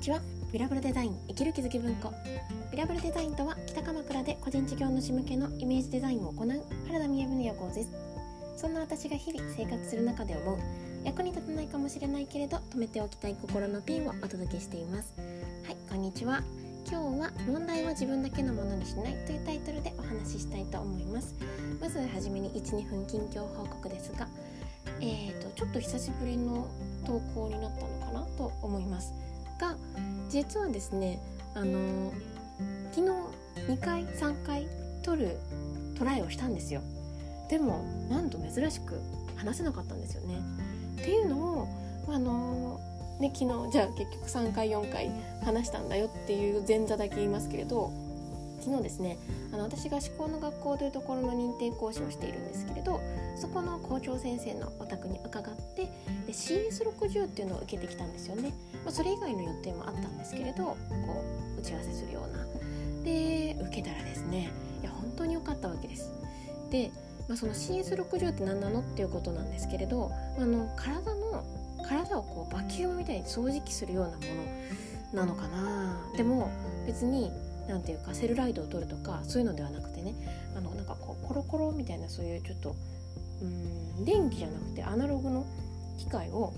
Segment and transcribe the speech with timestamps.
[0.00, 0.22] にちは。
[0.50, 2.10] ミラブルデザイン生きる気づき文庫。
[2.72, 6.48] ミラブルデザインとは北鎌倉で個人事業主向けのイメージデザインを行う
[6.86, 7.92] 原田美恵の予行です。
[8.56, 10.58] そんな私が日々生活する中で思う
[11.04, 15.12] 役に立たないかもしれないけれど止めておきたい心のピンをお届けしています。
[15.66, 16.42] はいこんにちは。
[16.90, 21.34] 今日は問題は自分だけのものにしないというタイトルでお話ししたいと思います。
[21.78, 24.26] まずはじめに12分近況報告ですが
[25.02, 26.66] えーと、ちょっと久しぶりの
[27.06, 29.12] 投稿になったのかなと思います。
[30.30, 31.20] 実はですね
[31.54, 32.12] あの
[32.92, 34.66] 昨日2回3回
[35.02, 35.36] 撮る
[35.98, 36.80] トライをしたんですよ。
[37.48, 39.00] でもなんと珍しく
[39.36, 40.40] 話せなかったんですよね。
[41.00, 41.68] っていうのを
[42.08, 42.80] あの
[43.20, 45.10] ね昨日じゃあ結局3回4回
[45.44, 47.90] 話したんだよっていう前座だけ言いますけれど
[48.60, 49.18] 昨日ですね
[49.52, 53.00] あの私が思考の学校というところの認定講師をしているんですけれど
[53.36, 55.84] そこの校長先生のお宅に伺って
[56.26, 58.52] で CS60 っていうのを受けてきたんですよね、
[58.84, 60.76] まあ、それ以外の予定もあったんですけれどこ
[61.56, 62.40] う打ち合わせするような。
[63.02, 64.50] で受けたらですね
[64.82, 66.12] いや本当に良かったわけです。
[66.70, 66.90] で、
[67.28, 71.44] まあ、その CS60 って何なのっていうことなんですけれどあの体の
[71.82, 74.16] 体をこうバキュームみたいに掃除機するようなも
[75.14, 75.98] のなのかな。
[76.16, 76.50] でも
[76.86, 77.32] 別に
[77.70, 80.14] 何ていうかセルライトを取るとかそういうのではなくてね
[80.56, 82.74] あのなんかこうコロコロみたいなそういうちょっと
[83.40, 85.46] うん電気じゃなくてアナログの
[85.98, 86.52] 機械を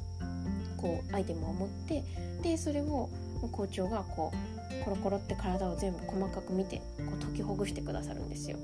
[0.79, 2.03] こうアイテムを持って
[2.43, 3.11] でそれを
[3.53, 6.83] 校長がこうコロコロって体を全部細かく見てこ
[7.21, 8.57] う解きほぐしてくださるんですよ。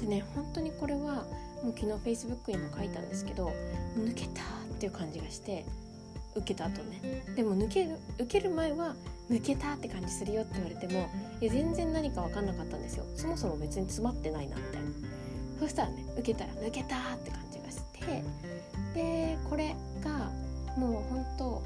[0.00, 1.26] でね本当にこれは
[1.62, 3.52] もう昨日 Facebook にも書いたんですけど
[3.96, 5.66] 抜けたっていう感じがして
[6.34, 7.24] 受けた後ね。
[7.36, 8.94] でも抜ける受ける前は
[9.30, 11.08] 抜けたって感じするよって言われても
[11.40, 13.04] いや全然何か分かんなかったんですよ。
[13.14, 14.90] そもそも別に詰まってないなみたいな
[15.60, 18.24] そしたらね受けたら抜けたって感じがして
[18.94, 20.30] でこれが
[20.76, 21.62] もう本当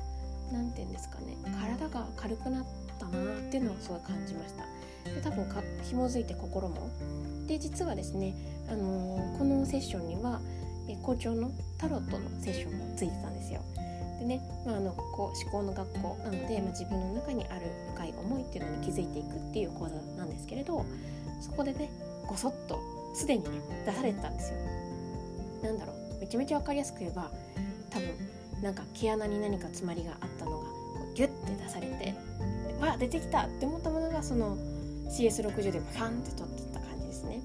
[0.52, 2.66] 何て言うんですかね体が軽くなっ
[2.98, 4.64] たなっていうのをすごい感じました。
[5.10, 6.90] で多分か紐づいて心も。
[7.46, 8.34] で実はですね、
[8.68, 10.40] あのー、このセッションには
[11.02, 13.62] 校長のタロットのセッションもついてたんですよ。
[14.18, 20.84] でね、まあ、あのこう思考の学校なので、まあ、自分の中にある深い思いっていうのに気づいていくっていう講座なんですけれど
[21.40, 21.90] そこでね
[22.26, 22.80] ごそっと
[23.14, 23.50] すでにね
[23.84, 24.58] 出されてたんですよ。
[25.62, 27.30] なんだろうめちゃめちゃ分かりやすく言えば
[27.90, 28.08] 多分
[28.62, 30.72] なんか毛穴に何か詰まりがあったのがこ
[31.12, 32.14] うギュッて出されて
[32.80, 34.56] わ出てきたって思ったものがその
[35.08, 37.40] CS60 でファンって取ってた感じですね。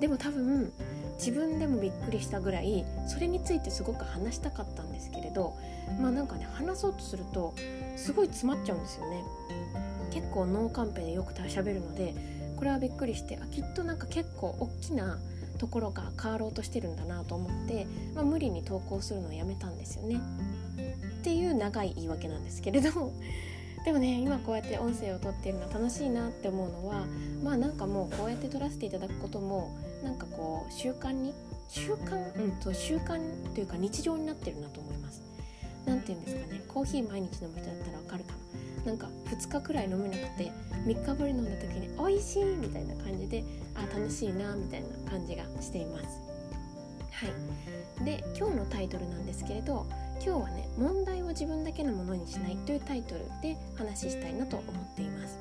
[0.00, 0.72] でも多分
[1.18, 5.54] 自分でもびっくりしたぐらいそれについてすごく話したかったんですけれど
[6.00, 7.54] まあなんかね話そうとすると
[7.96, 9.22] すごい詰まっちゃうんですよね。
[10.12, 12.14] 結構脳カンペでよく喋るので
[12.56, 15.18] これはびっくりしてあきっとなんか結構大きな
[15.58, 20.20] ところが変わろうとしてるんだなと思って、まあ、無理に投稿するのをやめたんですよね。
[21.20, 23.12] っていう長い言い訳なんですけれど
[23.84, 27.06] でもね今こうやって音声を撮っているの楽しいなって思うのは
[27.42, 31.32] まあなんかもうこうやって撮らせていただくこともなんかこう習慣に
[31.68, 33.20] 習慣うんと習慣
[33.54, 35.22] というか日常になってるなと思います。
[35.86, 36.62] 何て言うんですかね。
[36.68, 38.32] コーヒー毎日飲む人だったらわかるか
[38.84, 40.52] ななんか2日くらい飲めなくて
[40.86, 43.44] 3日ぶり飲んだ時に「美味しい!」みたいな感じで
[43.74, 46.20] あ楽しいなみたいな感じがしています。
[47.10, 47.26] は
[48.00, 48.04] い。
[48.04, 49.86] で今日のタイトルなんですけれど
[50.24, 55.38] 今日はね「問題を自分だけのものにしない」というタイトルで話したいなと思っています。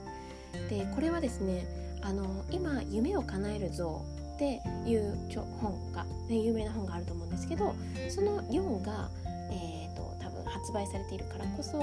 [0.69, 1.65] でこれはですね
[2.01, 4.03] あの今「夢を叶える像」
[4.35, 5.17] っていう
[5.59, 7.75] 本が、ね、有名な本があると思うんですけど
[8.09, 9.09] その4が、
[9.51, 10.10] えーと、
[10.51, 11.77] 発売されているからこそ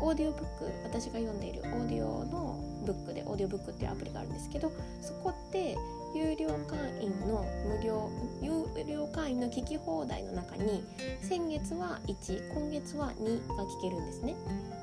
[0.00, 4.72] オーディオブック私が読んでいるオーディオのブックでオーディオブックっていうアプリがあるんですけど
[5.02, 5.76] そこで
[6.14, 10.84] 有料会員の無料有料会員の聞き放題の中に
[11.20, 14.34] 先月は1今月は2が聞けるんですね。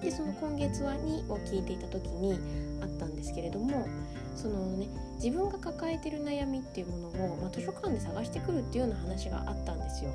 [0.02, 2.40] でその今月は2を聞いていた時に
[2.82, 3.88] あったんですけれども
[4.36, 10.12] そのね自分が抱えてる悩みっていうものを、まあ、図書館で探してくるっていうような話があったんですよ。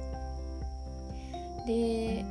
[1.67, 2.25] で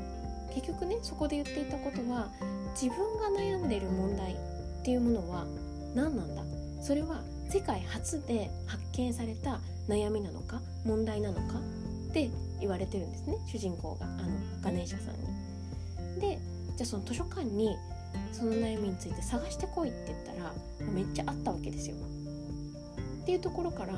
[0.57, 2.29] 結局ねそこで言っていたことは
[2.73, 4.35] 自分が悩んでいる問題っ
[4.83, 5.45] ていうものは
[5.93, 6.41] 何なんだ？
[6.81, 11.59] それは世界初で発見された悩みなのか問題なのか
[12.09, 14.15] って言われてるんですね主人公があの
[14.63, 15.15] ガネーシャさん
[16.15, 16.19] に。
[16.19, 16.39] で
[16.75, 17.77] じゃあその図書館に
[18.31, 20.53] その悩みについて探してこいって言ったら
[20.91, 21.95] めっちゃあったわけですよ。
[23.21, 23.93] っていうところから、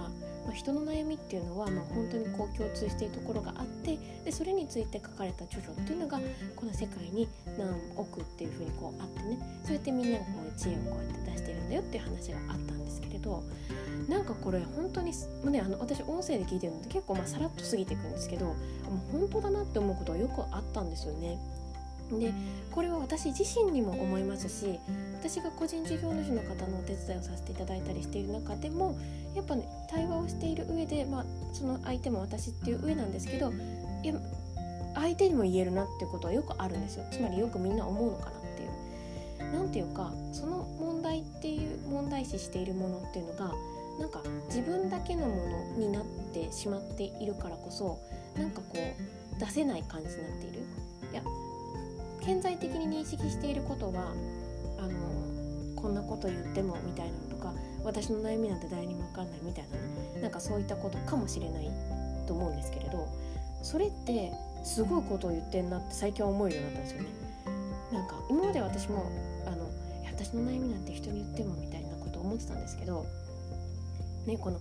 [0.50, 6.20] まあ、人の悩みっていうのは、まあ、本当にこう共通しているところがあってでそれについて書かれた著書っていうのが
[6.56, 13.44] この世界に何億っていうふうにこうあってねそうやってみんながこう知恵をこうやって出してるんだよっていう話があったんですけれど
[14.08, 15.12] なんかこれ本当に、
[15.44, 18.56] まあね、あの私音声で聞いてるので結構まあさらっと過ぎていくんですけどもう
[19.20, 21.38] 本当だなって思うことはよくあったんですよね。
[22.18, 22.34] で
[22.72, 24.80] これは私自身にも思いますし
[25.20, 28.98] 私が個人事業主の方のお手伝いをさせていただいたりしている中でも
[29.36, 33.52] やっぱね対話をしている上で、まあ、その相手も私っていう上なんですけど
[34.04, 34.14] いや
[34.96, 37.06] 相手にも言えるなってことはよくあるんですよ。
[37.12, 39.54] つまりよくみんな思うのかなっていう。
[39.54, 43.54] 何ていうかその問題っていう問題視しているものっていうのが
[44.00, 48.00] なんか自分だけのものになってしまっているからこそ
[48.38, 50.64] なんかこう出せない感じになっている。
[52.30, 54.14] いや顕在的に認識していることは
[54.78, 57.52] あのこんなこと言ってもみたいなのとか
[57.84, 61.72] 私の悩みなんて誰にも分かんないみたいなねなんかそういったことかもしれない
[62.28, 63.08] と思うんですけれど
[63.64, 64.32] それって
[64.64, 67.10] すごいことを言ってんなって最近は思えるようになったんですよね。
[67.92, 69.10] なんか今まで私も
[69.48, 69.68] あの
[70.06, 73.08] 私の悩みなんて人に言ってもみたいなことを思ってたんですけど
[74.28, 74.60] ねこの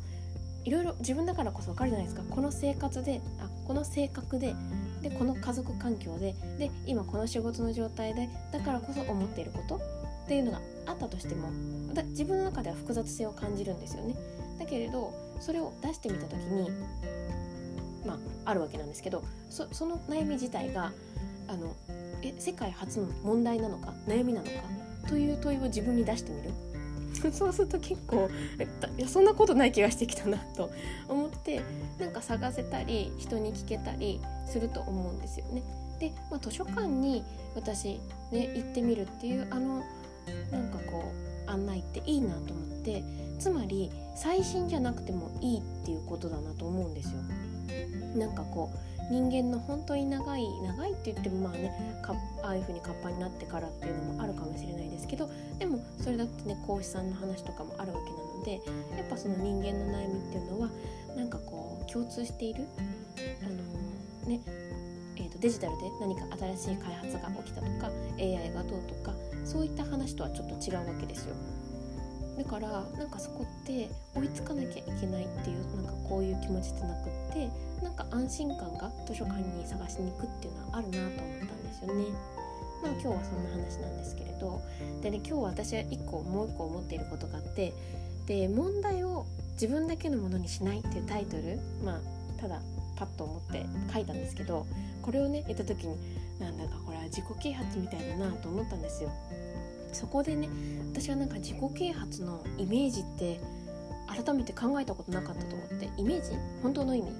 [0.64, 4.54] いろいろ自分だからこそ分かるじゃないですかこの生活であこの性格で
[5.02, 9.80] でこの家族環境でで今この仕事の状態でだからこそ思っていることっ
[10.26, 11.48] ていうのがあったとしても
[11.94, 14.14] だ自分の中では複雑性を感じるんですよね。
[14.58, 16.70] だけれどそれを出してみた時に
[18.04, 18.18] まあ
[18.50, 20.92] あるわけなんですけどその悩み自体が
[21.46, 21.74] あの
[22.22, 24.52] え世界初の問題なのか悩みなのか
[25.08, 26.50] という問いを自分に出してみる
[27.32, 28.28] そうすると結構
[28.96, 30.70] いやそんなことない気がしてきたなと
[31.08, 31.62] 思って
[31.98, 35.62] なんか探せたり人に聞けたりすると思うんですよね。
[35.98, 37.24] で、まあ、図書館に
[37.54, 38.00] 私
[38.30, 39.84] ね行ってみるっていうあの
[40.50, 41.12] なんかこ
[41.46, 43.02] う案内っていいなと思って
[43.38, 47.18] つまり最新じゃなくてもいいっていうことだなと思うんですよ。
[48.16, 51.72] なんかこう人間の本当に長い長いって言ってもまあね
[52.42, 55.28] ああいう風に活発になってからっていうのもあるかもしれないですけど
[55.58, 58.52] でもそれだってね講師さんの話とかもあるわけなので
[58.96, 60.70] やっぱその人間の悩みっていうのは
[61.16, 62.66] なんかこう共通している
[63.42, 64.40] あのね
[65.20, 66.22] えーと、デジタルで何か
[66.56, 67.90] 新しい開発が起きたとか
[68.20, 69.12] AI がどうとか
[69.44, 71.34] そういった話とはちょっと違うわけですよ。
[72.38, 77.50] だからなんかそこって追いつかなきゃいけないっていうなんかこういう気持ちじゃなくって
[77.82, 82.04] なんか安心感が図書館に探しに行くっていうのはあるなと思ったんですよね。
[82.82, 84.62] まあ今日はそんな話なんですけれど
[85.02, 87.74] でね今日私は1個もう1個思っていることがあって
[88.26, 92.60] で問題を自分だけのものにしないっていうタイトルまあただ
[92.96, 94.64] パッと思って書いたんですけど
[95.02, 95.96] これをね言った時に
[96.38, 99.10] なんだかこれは自己啓発みたいだなと思ったんですよ。
[99.92, 100.48] そこでね
[100.92, 103.40] 私はなんか自己啓発のイメージって
[104.06, 106.30] 改めて考えたことなかったと思ってイメージ？
[106.62, 107.12] 本当の意味？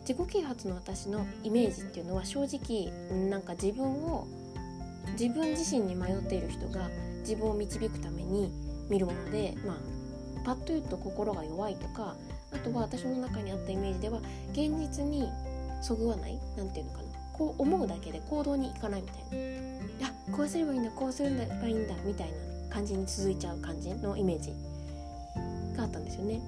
[0.00, 2.90] 自己啓発の私のイメージっていうのは正直
[3.30, 4.26] なんか自分を
[5.18, 6.90] 自分自身に迷っている人が
[7.20, 8.52] 自分を導くために
[8.88, 9.76] 見るものでまあ
[10.44, 12.16] パッと言うと心が弱いとか
[12.52, 14.18] あとは私の中にあったイメージでは
[14.50, 15.28] 現実に
[15.80, 16.40] そぐわない？
[16.56, 17.04] 何て言うのかな？
[17.32, 19.38] こう思うだけで行動に行かないみたい
[20.00, 20.08] な。
[20.08, 24.52] あこうすればいいんだこうすればいいんだみたいな感じに続いちゃう感じのイメージ
[25.76, 26.40] があったんですよね。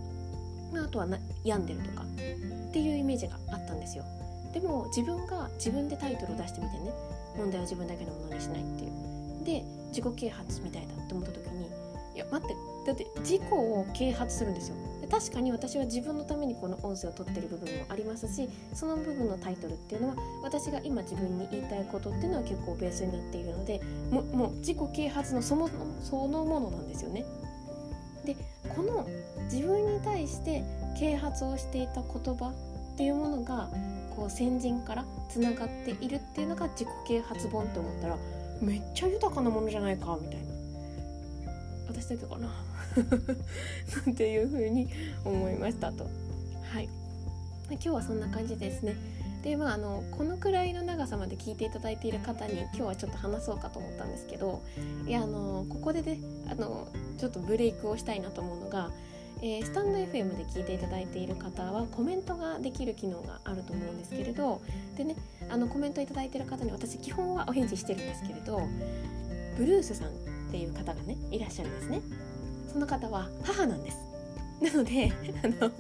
[0.75, 4.05] あとはな病んでるとかっていうイメージがあったんですよ。
[4.53, 6.93] でも自分が自分でタイトルを出してみてね
[7.37, 11.67] 問題は自分だけのものにしないっていうで自己啓発みたいだって思った時に
[12.15, 12.55] いや待って
[12.87, 25.69] だって自己を啓発するんですよで確かに私は自分のためにこの音声を取ってる部分もありますしその部分のタイトルっていうのは私が今自分に言いたいことっていうのは結構ベースになっているのでももう自己啓発のその
[26.03, 27.27] そのものなんですよね。
[28.25, 28.35] で
[28.75, 29.07] この
[29.53, 30.65] 自分に対して
[30.99, 32.55] 啓発をしていた言葉
[32.95, 33.69] っていうものが
[34.17, 38.17] こう先人からつながっているっていうのが自己啓発本って思ったら
[38.63, 40.54] めっちゃ豊かなものじゃないかみたいな。
[41.95, 42.49] 私だけかな。
[44.07, 44.89] なんていう風に
[45.25, 46.05] 思いましたと。
[46.05, 46.89] はい。
[47.71, 48.95] 今日はそんな感じですね。
[49.43, 54.63] でまああのこのくらいの長さまで聞いていただいている方に今日はちょっと話そうかと思ったんですけど
[55.07, 58.91] いやあのここでねあのちょっとブレイクをしたいなと思うのが
[59.43, 64.63] えー、スタンド FM で聞いていただいている方はコメントができる機能があると思うんですけれど
[64.97, 65.17] でね
[65.51, 68.63] あのコメントいただいてる方に私基本はお返事してるんですけれど
[69.59, 70.13] ブルースさん
[70.55, 72.01] っていう方がねいらっしゃるんですね。
[72.73, 73.99] その方は母なんです。
[74.61, 75.73] なので あの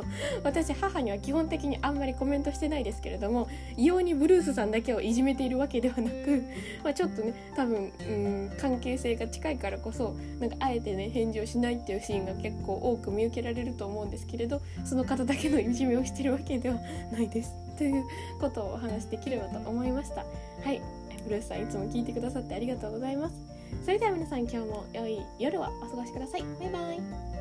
[0.43, 6.43] 私母には基本的にあんまりコメントしてないですけれども異様にブルースさんだけをいじめているわけではなく、
[6.83, 16.77] まあ、ちょっとね多分うん関係性が近いからこそなんかあえてね返事をしないっていうシーンが結構多く見受けられると思うんですけれどその方だけのいじめをしてるわけでは
[17.13, 17.55] ないです。
[17.79, 18.05] という
[18.41, 20.25] ことをお話しできればと思いました。
[20.65, 20.81] はい。
[21.23, 23.54] ブルースさんいつも聞いてくださってありがとうございます。
[23.83, 26.43] それでは皆さん今日も良い夜はお過ごしください。
[26.43, 27.34] バイバイ。